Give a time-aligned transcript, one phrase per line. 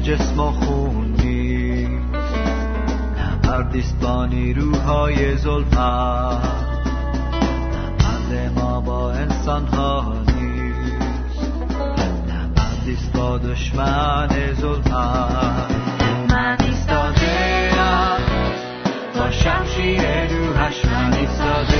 [0.00, 2.02] جسم و خون نیست.
[3.18, 6.62] نبردیست با نیروهای ظلمت
[7.74, 11.42] نبرد ما با انسان ها نیست
[12.28, 14.28] نبردیست با دشمن
[14.60, 15.70] ظلمت
[16.30, 17.70] من ایستاده
[19.18, 21.71] با شمشیر روحش من ایستاده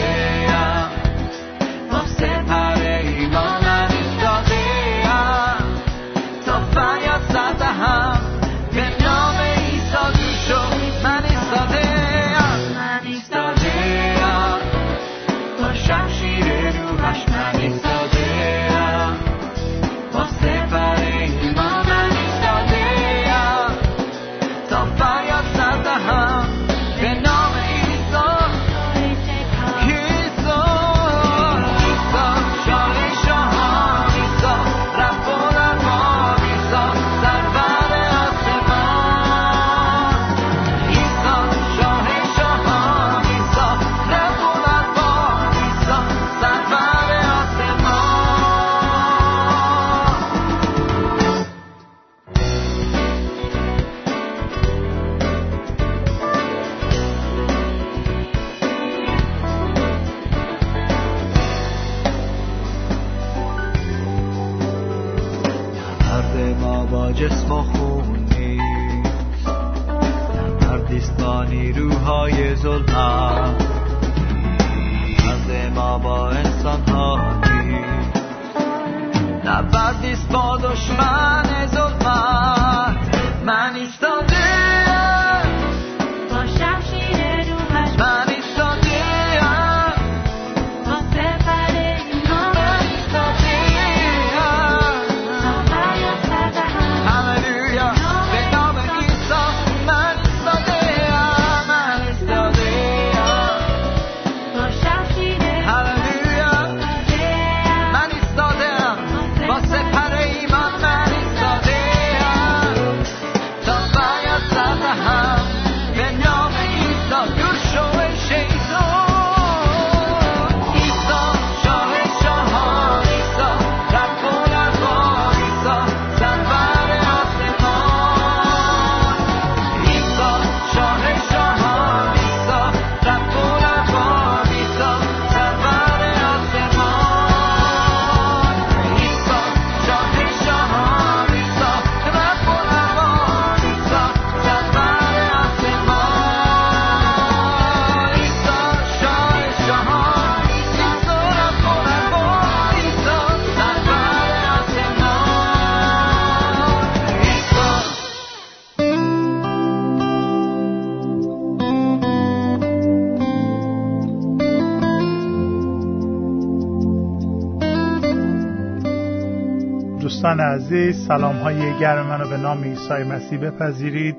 [170.53, 174.17] عزیز سلام های گرم منو به نام عیسی مسیح بپذیرید.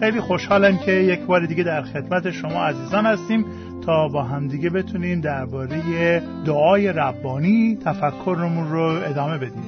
[0.00, 3.44] خیلی خوشحالم که یک بار دیگه در خدمت شما عزیزان هستیم
[3.86, 9.64] تا با همدیگه بتونیم درباره دعای ربانی تفکرمون رو ادامه بدیم.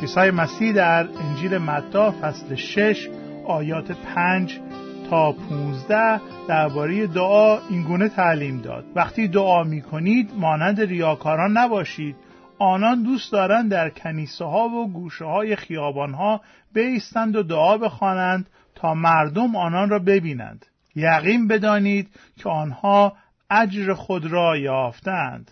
[0.00, 3.08] عیسی مسیح در انجیل متی فصل 6
[3.46, 4.60] آیات 5
[5.10, 8.84] تا 15 درباره دعا اینگونه تعلیم داد.
[8.94, 12.16] وقتی دعا می کنید مانند ریاکاران نباشید.
[12.60, 16.40] آنان دوست دارند در کنیسه ها و گوشه های خیابان ها
[16.74, 20.66] بیستند و دعا بخوانند تا مردم آنان را ببینند.
[20.94, 23.16] یقین بدانید که آنها
[23.50, 25.50] اجر خود را یافتند.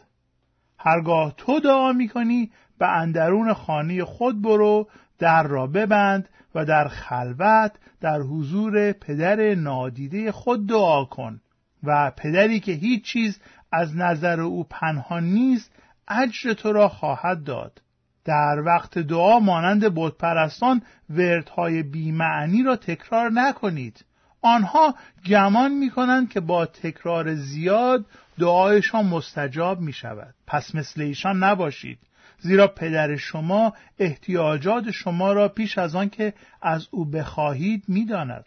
[0.78, 4.88] هرگاه تو دعا می‌کنی به اندرون خانه خود برو
[5.18, 11.40] در را ببند و در خلوت در حضور پدر نادیده خود دعا کن.
[11.82, 13.40] و پدری که هیچ چیز
[13.72, 15.72] از نظر او پنهان نیست
[16.08, 17.82] اجر تو را خواهد داد.
[18.24, 24.04] در وقت دعا مانند بتپرستان وردهای بیمعنی را تکرار نکنید.
[24.42, 24.94] آنها
[25.26, 28.06] گمان می کنند که با تکرار زیاد
[28.38, 31.98] دعایشان مستجاب می شود پس مثل ایشان نباشید.
[32.38, 38.44] زیرا پدر شما احتیاجات شما را پیش از آن که از او بخواهید می‌داند.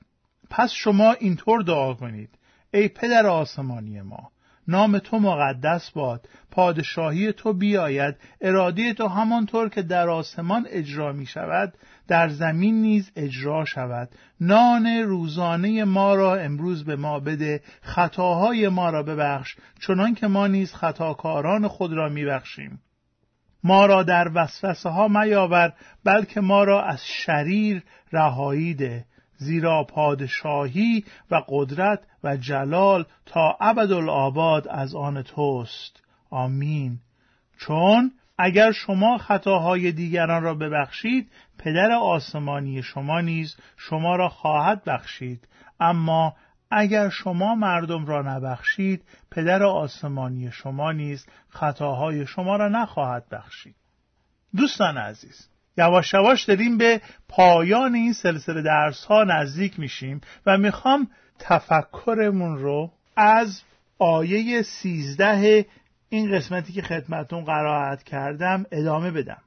[0.49, 2.29] پس شما اینطور دعا کنید.
[2.73, 4.31] ای پدر آسمانی ما
[4.67, 6.29] نام تو مقدس باد.
[6.51, 8.15] پادشاهی تو بیاید.
[8.41, 11.73] اراده تو همانطور که در آسمان اجرا می شود
[12.07, 14.09] در زمین نیز اجرا شود.
[14.41, 17.61] نان روزانه ما را امروز به ما بده.
[17.81, 19.55] خطاهای ما را ببخش.
[19.87, 22.79] چنان که ما نیز خطاکاران خود را می بخشیم.
[23.63, 25.73] ما را در وسوسه ها میاور
[26.03, 29.05] بلکه ما را از شریر رهایی ده.
[29.41, 36.03] زیرا پادشاهی و قدرت و جلال تا ابدالآباد از آن توست.
[36.29, 36.99] آمین.
[37.57, 45.47] چون اگر شما خطاهای دیگران را ببخشید پدر آسمانی شما نیز شما را خواهد بخشید.
[45.79, 46.35] اما
[46.71, 53.75] اگر شما مردم را نبخشید پدر آسمانی شما نیز خطاهای شما را نخواهد بخشید.
[54.55, 55.49] دوستان عزیز
[55.81, 61.07] یواش یواش داریم به پایان این سلسله درس ها نزدیک میشیم و می‌خوام
[61.39, 63.61] تفکرمون رو از
[63.99, 65.65] آیه سیزده
[66.09, 69.41] این قسمتی که خدمتون قرائت کردم ادامه بدم.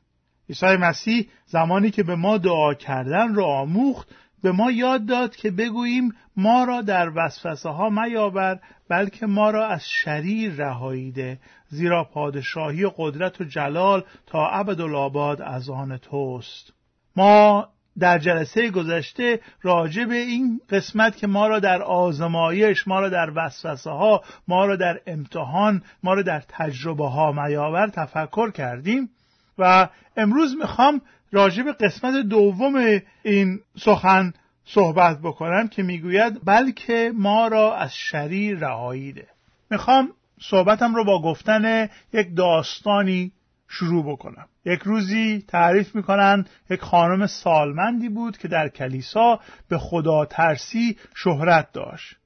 [0.48, 4.08] عیسی مسیح زمانی که به ما دعا کردن رو آموخت
[4.44, 9.68] به ما یاد داد که بگوییم ما را در وسوسه ها میاور بلکه ما را
[9.68, 11.38] از شریر رهایی ده
[11.68, 16.72] زیرا پادشاهی و قدرت و جلال تا ابدالآباد از آن توست.
[17.16, 17.68] ما
[17.98, 23.32] در جلسه گذشته راجع به این قسمت که ما را در آزمایش ما را در
[23.36, 29.10] وسوسه ها ما را در امتحان ما را در تجربه ها میاور تفکر کردیم.
[29.58, 31.00] و امروز می‌خوام
[31.34, 34.32] راجع به قسمت دوم این سخن
[34.64, 39.26] صحبت بکنم که می‌گوید بلکه ما را از شریر رهایی ده.
[39.70, 43.32] می‌خوام صحبتم رو با گفتن یک داستانی
[43.68, 44.46] شروع بکنم.
[44.64, 51.72] یک روزی تعریف می‌کنن یک خانم سالمندی بود که در کلیسا به خدا ترسی شهرت
[51.72, 52.16] داشت.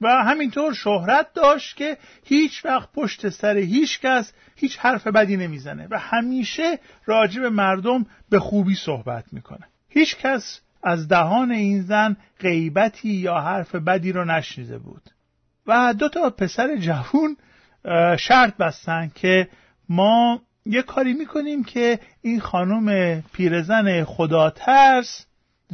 [0.00, 5.88] و همینطور شهرت داشت که هیچ وقت پشت سر هیچ کس هیچ حرف بدی نمی‌زنه
[5.90, 9.66] و همیشه راجع مردم به خوبی صحبت می‌کنه.
[9.88, 15.02] هیچ کس از دهان این زن غیبتی یا حرف بدی رو نشنیده بود.
[15.66, 17.36] و دو تا پسر جوون
[18.18, 19.48] شرط بستن که
[19.88, 25.26] ما یه کاری می‌کنیم که این خانم پیرزن خدا ترس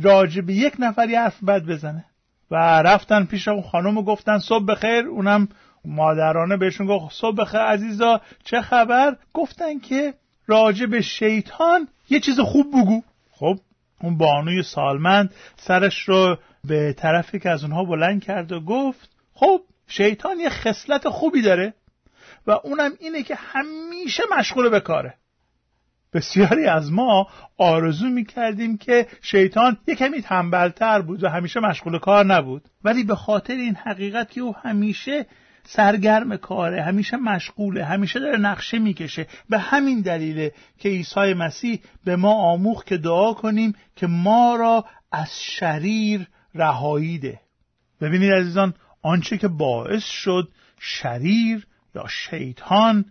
[0.03, 2.05] راجع یک نفری حرف بد بزنه.
[2.51, 5.07] و رفتن پیش اون خانم و گفتن صبح بخیر.
[5.07, 5.49] اونم
[5.85, 10.15] مادرانه بهشون گفت صبح بخیر عزیزا چه خبر؟ گفتن که
[10.47, 13.03] راجع به شیطان یه چیز خوب بگو.
[13.31, 13.59] خب
[14.01, 19.61] اون بانوی سالمند سرش رو به طرفی که از اونها بلند کرد و گفت خب
[19.87, 21.75] شیطان یه خصلت خوبی داره
[22.47, 25.15] و اونم اینه که همیشه مشغول به کاره.
[26.17, 27.29] بسیاری از ما
[27.59, 32.63] آرزو می‌کردیم که شیطان یه کمی تنبلتر بود و همیشه مشغول کار نبود.
[32.85, 35.27] ولی به خاطر این حقیقت که او همیشه
[35.65, 39.27] سرگرم کاره همیشه مشغوله همیشه داره نقشه می‌کشه.
[39.49, 44.85] به همین دلیله که عیسی مسیح به ما آموخ که دعا کنیم که ما را
[45.13, 47.41] از شریر رهایی ده.
[48.01, 50.49] ببینید عزیزان آنچه که باعث شد
[50.81, 53.05] شریر یا شیطان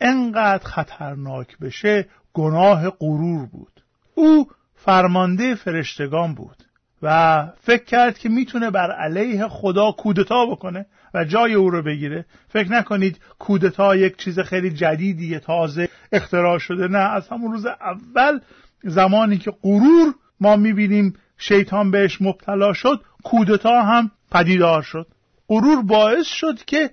[0.00, 3.82] انقدر خطرناک بشه گناه غرور بود.
[4.14, 6.56] او فرمانده فرشتگان بود
[7.02, 12.24] و فکر کرد که می‌تونه بر علیه خدا کودتا بکنه و جای او رو بگیره.
[12.48, 16.88] فکر نکنید کودتا یک چیز خیلی جدیدی تازه اختراع شده.
[16.88, 18.40] نه از همون روز اول
[18.84, 25.06] زمانی که غرور ما می‌بینیم شیطان بهش مبتلا شد کودتا هم پدیدار شد.
[25.48, 26.90] غرور باعث شد که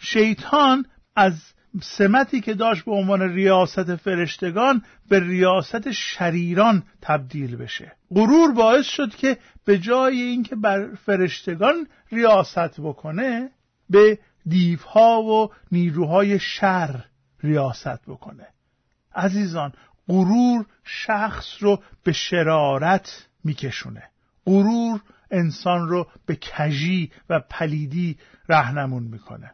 [0.00, 1.32] شیطان از
[1.82, 7.92] سمتی که داشت به عنوان ریاست فرشتگان به ریاست شریران تبدیل بشه.
[8.10, 13.50] غرور باعث شد که به جای اینکه بر فرشتگان ریاست بکنه
[13.90, 17.04] به دیوها و نیروهای شر
[17.42, 18.46] ریاست بکنه.
[19.14, 19.72] عزیزان
[20.08, 24.02] غرور شخص رو به شرارت میکشونه.
[24.46, 28.18] غرور انسان رو به کجی و پلیدی
[28.48, 29.50] رهنمون می‌کنه.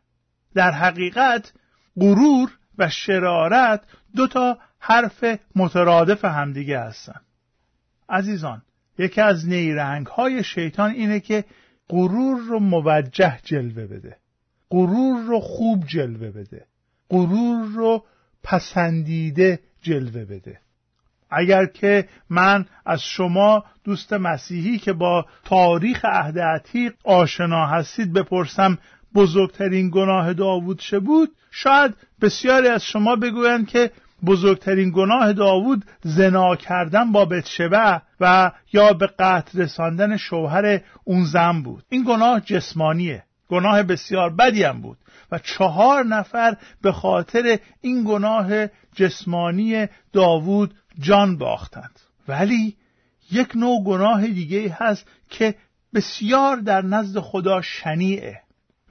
[0.55, 1.53] در حقیقت
[2.01, 3.83] غرور و شرارت
[4.17, 5.25] دو تا حرف
[5.57, 7.21] مترادف همدیگه هستن.
[8.09, 8.63] عزیزان
[8.99, 11.45] یکی از نیرنگ های شیطان اینه که
[11.89, 14.17] غرور رو موجه جلوه بده.
[14.71, 16.67] غرور رو خوب جلوه بده.
[17.11, 18.05] غرور رو
[18.43, 20.59] پسندیده جلوه بده.
[21.31, 28.79] اگر که من از شما دوست مسیحی که با تاریخ عهد عتیق آشنا هستید بپرسم
[29.15, 33.91] بزرگترین گناه داوود چه بود؟ شاید بسیاری از شما بگویند که
[34.27, 41.63] بزرگترین گناه داوود زنا کردن با بتشبه و یا به قتل رساندن شوهر اون زن
[41.63, 41.85] بود.
[41.89, 43.25] این گناه جسمانیه.
[43.49, 44.99] گناه بسیار بدی هم بود.
[45.33, 52.01] و چهار نفر به خاطر این گناه جسمانی داوود جان باختند.
[52.29, 52.77] ولی
[53.31, 55.55] یک نوع گناه دیگه هست که
[55.95, 58.41] بسیار در نزد خدا شنیعه.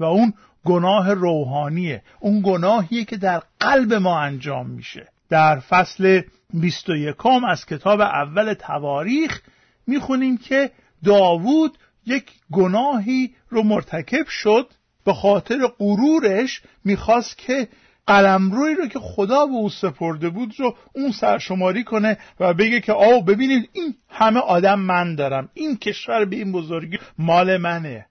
[0.01, 0.33] و اون
[0.65, 2.01] گناه روحانیه.
[2.19, 5.07] اون گناهیه که در قلب ما انجام میشه.
[5.29, 6.21] در فصل
[6.53, 7.15] 21
[7.49, 9.41] از کتاب اول تواریخ
[9.87, 10.71] می‌خونیم که
[11.05, 14.67] داوود یک گناهی رو مرتکب شد.
[15.05, 17.67] به خاطر غرورش می‌خواست که
[18.07, 22.93] قلمروی رو که خدا به او سپرده بود رو اون سرشماری کنه و بگه که
[22.93, 25.49] آو ببینید این همه آدم من دارم.
[25.53, 28.05] این کشور به این بزرگی مال منه.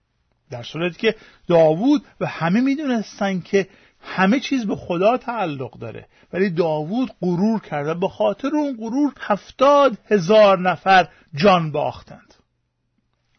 [0.51, 1.15] در صورتی که
[1.49, 3.69] داوود و همه می‌دونستن که
[4.03, 6.07] همه چیز به خدا تعلق داره.
[6.33, 12.35] ولی داوود غرور کرده به خاطر اون غرور هفتاد هزار نفر جان باختند.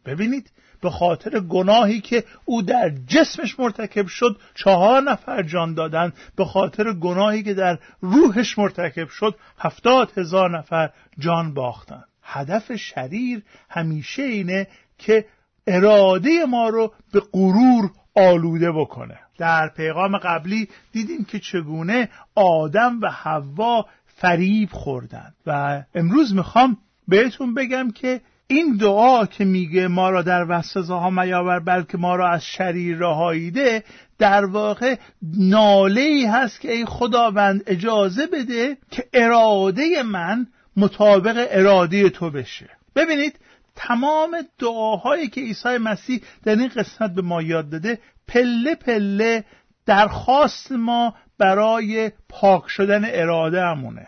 [0.06, 0.51] ببینید
[0.82, 6.94] به خاطر گناهی که او در جسمش مرتکب شد چهار نفر جان دادند به خاطر
[6.94, 10.89] گناهی که در روحش مرتکب شد هفتاد هزار نفر
[11.20, 15.25] جان باختند هدف شریر همیشه اینه که
[15.68, 19.20] اراده ما رو به غرور آلوده بکنه.
[19.38, 26.77] در پیغام قبلی دیدیم که چگونه آدم و حوا فریب خوردند و امروز می‌خوام
[27.08, 32.30] بهتون بگم که این دعا که میگه ما را در وسوسه میاور بلکه ما را
[32.30, 33.84] از شریر رهاییده
[34.18, 34.96] در واقع
[35.38, 42.70] ناله ای هست که ای خداوند اجازه بده که اراده من مطابق اراده تو بشه.
[42.96, 43.39] ببینید
[43.75, 49.46] تمام دعاهایی که عیسی مسیح در این قسمت به ما یاد داده پله پله
[49.86, 54.08] درخواست ما برای پاک شدن اراده امونه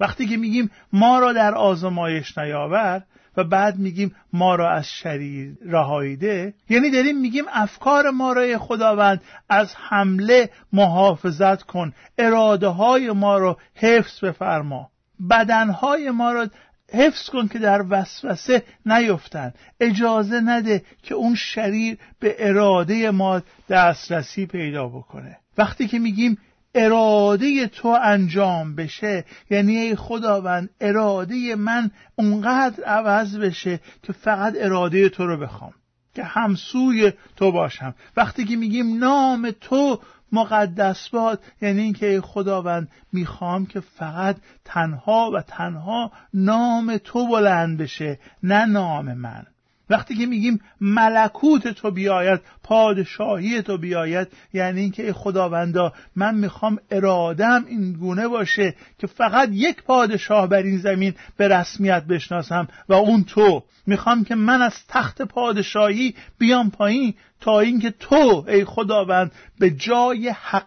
[0.00, 3.02] وقتی که میگیم ما را در آزمایش نیاور
[3.36, 9.22] و بعد میگیم ما را از شریر رهاییده یعنی داریم میگیم افکار ما را خداوند
[9.48, 14.90] از حمله محافظت کن اراده های ما را حفظ بفرما
[15.30, 16.48] بدنهای ما را
[16.92, 19.52] حفظ کن که در وسوسه نیفتن.
[19.80, 25.38] اجازه نده که اون شریر به اراده ما دسترسی پیدا بکنه.
[25.58, 26.38] وقتی که میگیم
[26.74, 35.08] اراده تو انجام بشه یعنی ای خداوند اراده من اونقدر عوض بشه که فقط اراده
[35.08, 35.72] تو رو بخوام.
[36.14, 37.94] که همسوی تو باشم.
[38.16, 40.00] وقتی که میگیم نام تو
[40.32, 47.78] مقدس باد یعنی اینکه ای خداوند می‌خوام که فقط تنها و تنها نام تو بلند
[47.78, 49.46] بشه نه نام من.
[49.92, 56.78] وقتی که میگیم ملکوت تو بیاید پادشاهی تو بیاید یعنی اینکه ای خداوندا من می‌خوام
[56.90, 62.92] ارادم این گونه باشه که فقط یک پادشاه بر این زمین به رسمیت بشناسم و
[62.92, 63.64] اون تو.
[63.86, 70.28] می‌خوام که من از تخت پادشاهی بیام پایین تا اینکه تو ای خداوند به جای
[70.28, 70.66] حق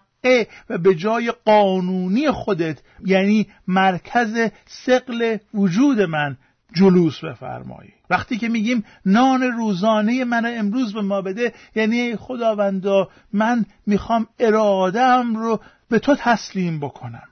[0.69, 6.37] و به جای قانونی خودت یعنی مرکز سقل وجود من
[6.73, 7.93] جلوس بفرمایی.
[8.09, 15.35] وقتی که میگیم نان روزانه من امروز به ما بده یعنی خداوندا من می‌خوام ارادم
[15.35, 17.27] رو به تو تسلیم بکنم.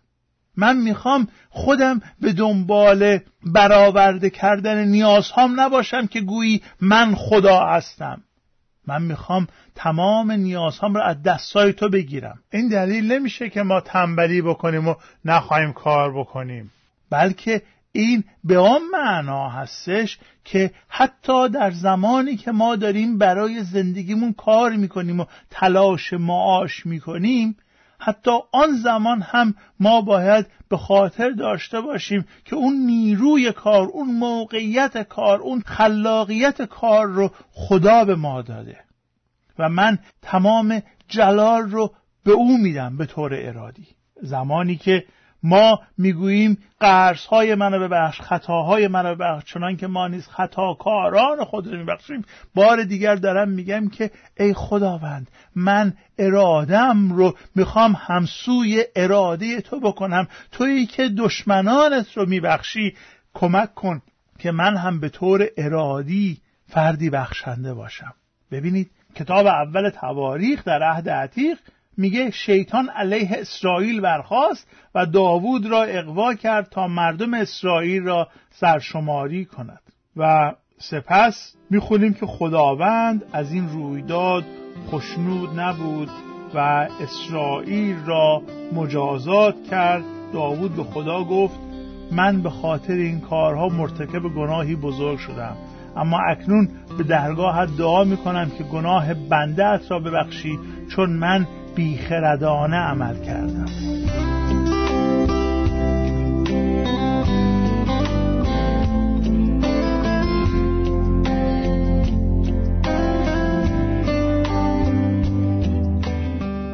[0.57, 8.23] من می‌خوام خودم به دنبال برآورده کردن نیازهام نباشم که گویی من خدا هستم.
[8.87, 12.39] من می‌خوام تمام نیازهام رو از دستای تو بگیرم.
[12.51, 16.71] این دلیل نمیشه که ما تنبلی بکنیم و نخواهیم کار بکنیم.
[17.09, 17.61] بلکه
[17.95, 24.71] این به آن معنا هستش که حتی در زمانی که ما داریم برای زندگیمون کار
[24.71, 27.57] می‌کنیم و تلاش معاش می‌کنیم
[27.99, 34.07] حتی آن زمان هم ما باید به خاطر داشته باشیم که اون نیروی کار اون
[34.15, 38.79] موقعیت کار اون خلاقیت کار رو خدا به ما داده
[39.59, 43.87] و من تمام جلال رو به او میدم به طور ارادی.
[44.21, 45.05] زمانی که
[45.43, 51.67] ما می‌گوییم قرص های منو ببخش خطاهای منو ببخش چنان که ما نیز خطاکاران خود
[51.67, 52.25] رو میبخشیم.
[52.55, 60.27] بار دیگر دارم میگم که ای خداوند من ارادم رو می‌خوام همسوی اراده تو بکنم.
[60.51, 62.95] تویی که دشمنانت رو میبخشی
[63.33, 64.01] کمک کن
[64.39, 68.13] که من هم به طور ارادی فردی بخشنده باشم.
[68.51, 71.57] ببینید کتاب اول تواریخ در عهد عتیق
[71.97, 79.45] میگه شیطان علیه اسرائیل برخاست و داوود را اقوا کرد تا مردم اسرائیل را سرشماری
[79.45, 79.81] کند.
[80.17, 84.43] و سپس می‌خونیم که خداوند از این رویداد
[84.91, 86.09] خشنود نبود
[86.53, 88.41] و اسرائیل را
[88.73, 90.03] مجازات کرد.
[90.33, 91.59] داوود به خدا گفت
[92.11, 95.57] من به خاطر این کارها مرتکب گناهی بزرگ شدم.
[95.97, 100.59] اما اکنون به درگاهت دعا می‌کنم که گناه بنده را ببخشی
[100.95, 103.65] چون من بیخردانه عمل کردم.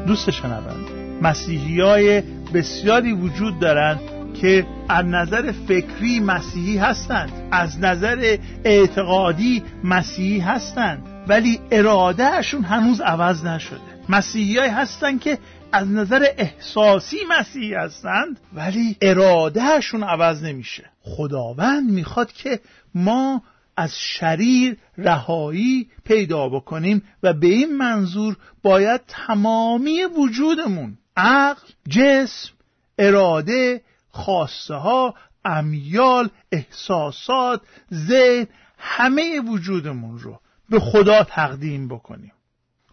[0.08, 0.90] دوست شنوند
[1.22, 2.22] مسیحی های
[2.54, 4.00] بسیاری وجود دارند
[4.42, 13.46] که از نظر فکری مسیحی هستند از نظر اعتقادی مسیحی هستند ولی ارادهشون هنوز عوض
[13.46, 13.99] نشده.
[14.10, 15.38] مسیحیایی هستند که
[15.72, 20.90] از نظر احساسی مسیحی هستند ولی ارادهشون عوض نمیشه.
[21.02, 22.60] خداوند می‌خواد که
[22.96, 23.44] ما
[23.78, 32.54] از شریر رهایی پیدا بکنیم و به این منظور باید تمامی وجودمون عقل، جسم،
[32.98, 37.62] اراده، خواسته ها، امیال، احساسات،
[37.94, 38.48] ذهن
[38.78, 40.40] همه وجودمون رو
[40.70, 42.32] به خدا تقدیم بکنیم.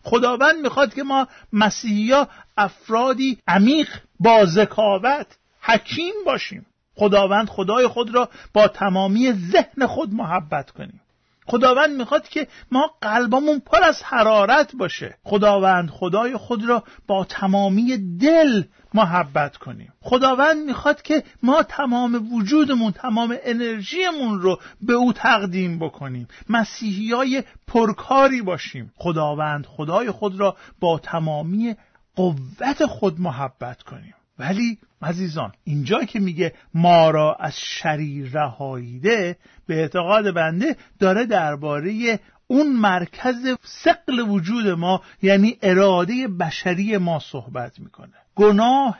[0.06, 3.88] خداوند می‌خواد که ما مسیحیا افرادی عمیق
[4.20, 5.26] با ذکاوت
[5.60, 6.66] حکیم باشیم.
[6.94, 11.00] خداوند خدای خود را با تمامی ذهن خود محبت کنیم.
[11.46, 15.14] خداوند می‌خواد که ما قلبمون پر از حرارت باشه.
[15.24, 18.62] خداوند خدای خود را با تمامی دل
[18.94, 19.92] محبت کنیم.
[20.00, 26.28] خداوند می‌خواد که ما تمام وجودمون تمام انرژیمون رو به او تقدیم بکنیم.
[26.48, 28.92] مسیحی های پرکاری باشیم.
[28.96, 31.76] خداوند خدای خود را با تمامی
[32.16, 34.14] قوت خود محبت کنیم.
[34.38, 42.20] ولی عزیزان اینجا که میگه ما را از شریر رهاییده به اعتقاد بنده داره درباره
[42.46, 48.14] اون مرکز سقل وجود ما یعنی اراده بشری ما صحبت می‌کنه.
[48.34, 48.98] گناه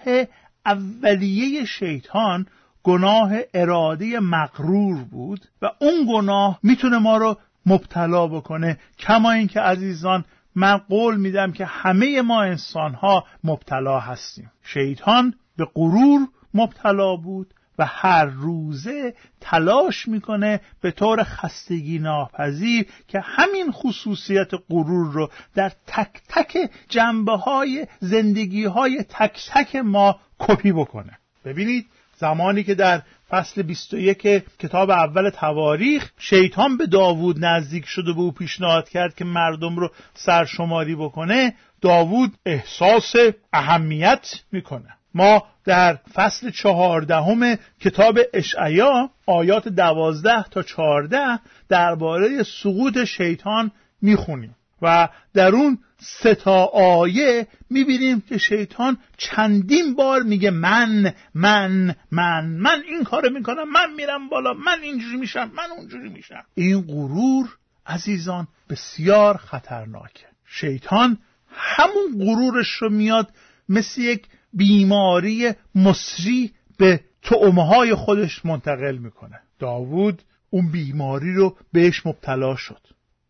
[0.66, 2.47] اولیه شیطان
[2.83, 8.78] گناه اراده مغرور بود و اون گناه می‌تونه ما رو مبتلا بکنه.
[8.99, 10.25] کما اینکه عزیزان
[10.56, 14.50] من قول میدم که همه ما انسان ها مبتلا هستیم.
[14.62, 23.20] شیطان به غرور مبتلا بود و هر روزه تلاش می‌کنه به طور خستگی ناپذیر که
[23.20, 30.72] همین خصوصیت غرور رو در تک تک جنبه های زندگی های تک تک ما کپی
[30.72, 31.18] بکنه.
[31.44, 34.22] ببینید زمانی که در فصل 21
[34.58, 36.10] کتاب اول تواریخ.
[36.18, 41.54] شیطان به داوود نزدیک شد و به او پیشنهاد کرد که مردم رو سرشماری بکنه.
[41.80, 43.14] داوود احساس
[43.52, 44.88] اهمیت می‌کنه.
[45.14, 53.70] ما در فصل چهاردهم کتاب اشعیا آیات دوازده تا چهارده درباره سقوط شیطان
[54.02, 61.94] می‌خونیم و در اون سه تا آیه می‌بینیم که شیطان چندین بار میگه من من
[62.11, 66.44] من من این کارو می‌کنم من میرم بالا من اینجوری میشم من اونجوری میشم.
[66.54, 67.48] این غرور
[67.87, 70.26] عزیزان بسیار خطرناکه.
[70.46, 71.18] شیطان
[71.50, 73.28] همون غرورش رو میاد
[73.68, 79.40] مثل یک بیماری مصری به تعمه خودش منتقل می‌کنه.
[79.59, 82.80] داوود اون بیماری رو بهش مبتلا شد.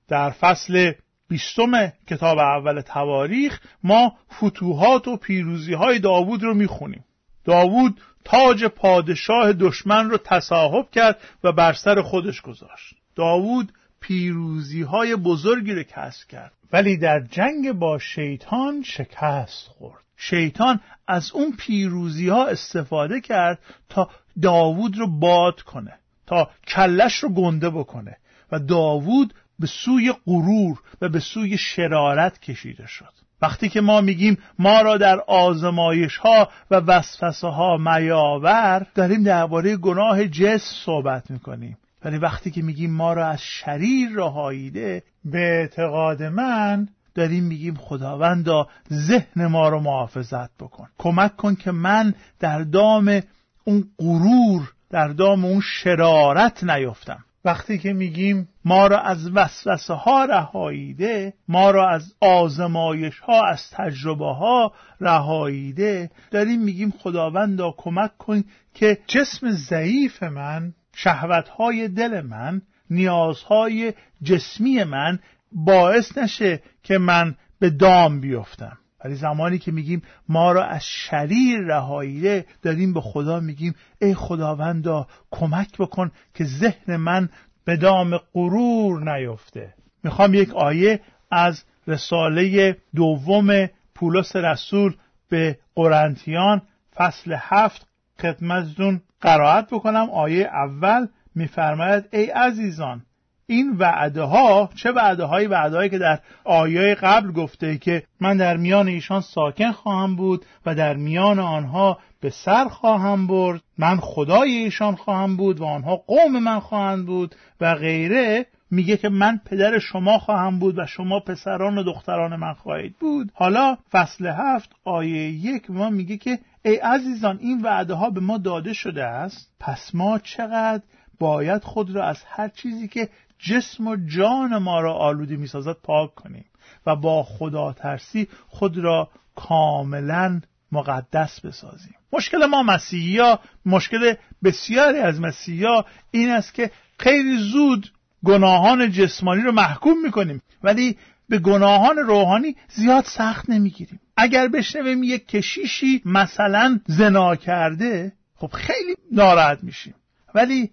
[0.09, 0.93] در فصل
[1.29, 7.05] بیستم کتاب اول تواریخ ما فتوحات و پیروزی های داوود رو می‌خونیم.
[7.45, 12.95] داوود تاج پادشاه دشمن رو تصاحب کرد و بر سر خودش گذاشت.
[13.15, 16.53] داوود پیروزی های بزرگی رو کسب کرد.
[16.73, 20.03] ولی در جنگ با شیطان شکست خورد.
[20.17, 23.59] شیطان از اون پیروزی ها استفاده کرد
[23.89, 24.11] تا
[24.43, 28.17] داوود رو باد کنه تا کلش رو گنده بکنه
[28.53, 33.13] و داوود به سوی غرور و به سوی شرارت کشیده شد.
[33.43, 39.77] وقتی که ما میگیم ما را در آزمایش ها و وسوسه ها میاور داریم درباره
[39.77, 41.79] گناه جس صحبت می‌کنیم.
[42.05, 48.69] ولی وقتی که میگیم ما را از شریر رهاییده به اعتقاد من داریم میگیم خداوندا
[48.93, 50.89] ذهن ما رو محافظت بکن.
[50.99, 53.21] کمک کن که من در دام
[53.65, 57.25] اون غرور در دام اون شرارت نیفتم.
[57.47, 63.71] وقتی که میگیم ما را از وسوسه ها رهاییده ما را از آزمایش ها از
[63.71, 72.21] تجربه ها رهاییده داریم میگیم خداوندا کمک کن که جسم ضعیف من شهوت های دل
[72.21, 75.19] من نیازهای جسمی من
[75.53, 78.79] باعث نشه که من به دام بیفتم.
[79.07, 85.07] ولی زمانی که میگیم ما را از شریر رهاییده داریم به خدا میگیم ای خداوندا
[85.31, 87.29] کمک بکن که ذهن من
[87.65, 89.75] به دام غرور نیفته.
[90.05, 94.97] می‌خوام یک آیه از رساله دوم پولس رسول
[95.29, 96.63] به قرنتیان
[96.95, 97.87] فصل هفت
[98.21, 100.11] خدمتتون قرائت بکنم.
[100.11, 103.06] آیه اول میفرماید ای عزیزان
[103.49, 108.37] این وعده ها چه وعده های وعده هایی که در آیه قبل گفته که من
[108.37, 113.61] در میان ایشان ساکن خواهم بود و در میان آنها به سر خواهم برد.
[113.79, 118.47] من خدای ایشان خواهم بود و آنها قوم من خواهند بود و غیره.
[118.71, 123.33] میگه که من پدر شما خواهم بود و شما پسران و دختران من خواهید بود.
[123.35, 128.39] حالا فصل هفت آیه یک ما میگه که ای عزیزان این وعده ها به ما
[128.39, 129.51] داده شده است.
[129.61, 130.83] پس ما چقدر
[131.19, 136.15] باید خود را از هر چیزی که جسم و جان ما را آلوده می‌سازد پاک
[136.15, 136.45] کنیم
[136.87, 140.41] و با خدا ترسی خود را کاملا
[140.73, 141.95] مقدس بسازیم.
[142.13, 145.67] مشکل ما مسیحی مشکل بسیاری از مسیحی
[146.11, 147.93] این است که خیلی زود
[148.25, 154.01] گناهان جسمانی رو محکوم می‌کنیم ولی به گناهان روحانی زیاد سخت نمی‌گیریم.
[154.17, 159.95] اگر بشنویم یک کشیشی مثلا زنا کرده خب خیلی ناراحت میشیم.
[160.35, 160.71] ولی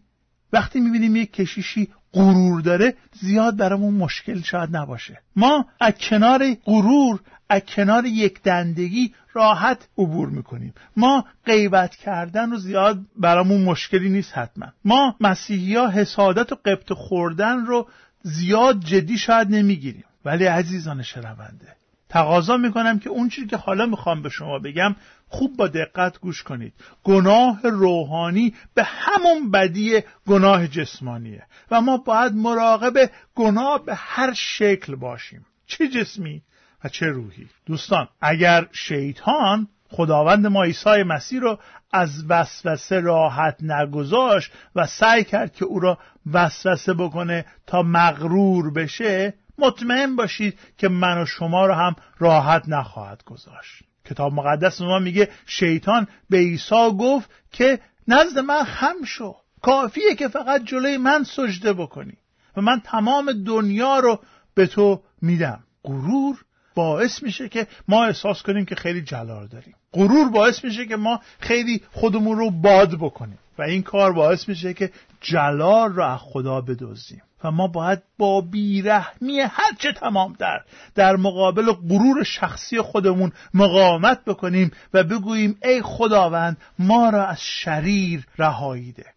[0.54, 5.22] وقتی می‌بینیم یک کشیشی غرور داره زیاد برامون مشکل شاید نباشه.
[5.36, 10.74] ما از کنار غرور از کنار یک دندگی راحت عبور می‌کنیم.
[10.98, 14.68] ما غیبت کردن و زیاد برامون مشکلی نیست حتما.
[14.86, 17.88] ما مسیحی ها حسادت و قبط خوردن رو
[18.22, 20.06] زیاد جدی شاید نمی‌گیریم.
[20.26, 21.83] ولی عزیزان شنونده
[22.14, 24.96] تقاضا می‌کنم که اون چیزی که حالا می‌خوام به شما بگم
[25.28, 26.74] خوب با دقت گوش کنید.
[27.04, 34.96] گناه روحانی به همون بدی گناه جسمانیه و ما باید مراقب گناه به هر شکل
[34.96, 35.46] باشیم.
[35.68, 36.42] چه جسمی
[36.84, 37.48] و چه روحی.
[37.66, 41.60] دوستان اگر شیطان خداوند ما عیسی مسیح رو
[41.92, 45.98] از وسوسه راحت نگذاشت و سعی کرد که او را
[46.34, 53.24] وسوسه بکنه تا مغرور بشه مطمئن باشید که من و شما رو هم راحت نخواهد
[53.24, 53.84] گذاشت.
[54.06, 59.36] کتاب مقدس ما میگه شیطان به عیسی گفت که نزد من خم شو.
[59.62, 62.18] کافیه که فقط جلوی من سجده بکنی
[62.58, 64.20] و من تمام دنیا رو
[64.54, 65.64] به تو میدم.
[65.84, 69.76] غرور باعث میشه که ما احساس کنیم که خیلی جلال داریم.
[69.94, 73.40] غرور باعث میشه که ما خیلی خودمون رو باد بکنیم.
[73.58, 77.22] و این کار باعث میشه که جلال رو از خدا بدزدیم.
[77.44, 80.62] و ما باید با بیرحمی هرچه تمام در
[80.96, 88.26] در مقابل غرور شخصی خودمون مقاومت بکنیم و بگوییم ای خداوند ما را از شریر
[88.38, 89.14] رهایی ده.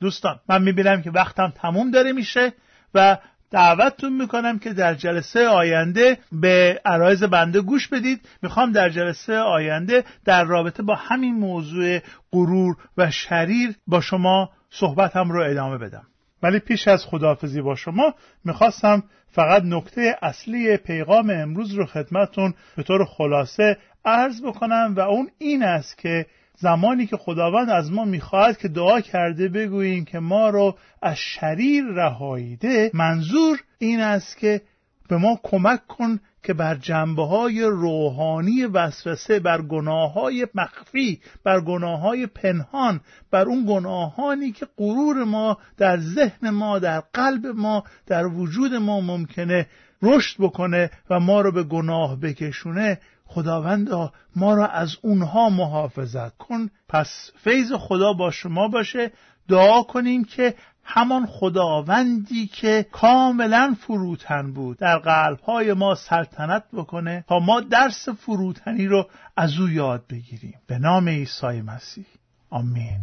[0.00, 2.52] دوستان من می‌بینم که وقتم تموم داره میشه
[2.94, 3.18] و
[3.50, 8.28] دعوتتون می‌کنم که در جلسه آینده به عرایز بنده گوش بدید.
[8.42, 11.98] می‌خوام در جلسه آینده در رابطه با همین موضوع
[12.32, 16.06] غرور و شریر با شما صحبتم رو ادامه بدم.
[16.44, 22.82] ولی پیش از خداحافظی با شما می‌خواستم فقط نکته اصلی پیغام امروز رو خدمتون به
[22.82, 26.26] طور خلاصه عرض بکنم و اون این است که
[26.56, 31.84] زمانی که خداوند از ما می‌خواهد که دعا کرده بگوییم که ما رو از شریر
[31.84, 34.60] رهاییده منظور این است که
[35.08, 41.60] به ما کمک کن که بر جنبه های روحانی وسوسه بر گناه های مخفی بر
[41.60, 47.84] گناه های پنهان بر اون گناهانی که غرور ما در ذهن ما در قلب ما
[48.06, 49.66] در وجود ما ممکنه
[50.02, 53.00] رشد بکنه و ما رو به گناه بکشونه.
[53.26, 56.70] خداوندا ما را از اونها محافظت کن.
[56.88, 59.12] پس فیض خدا با شما باشه.
[59.48, 60.54] دعا کنیم که
[60.84, 64.78] همان خداوندی که کاملا فروتن بود.
[64.78, 70.58] در قلبهای ما سلطنت بکنه تا ما درس فروتنی رو از او یاد بگیریم.
[70.66, 72.04] به نام عیسی مسیح.
[72.50, 73.00] آمین.